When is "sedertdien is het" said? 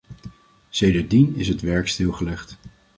0.69-1.61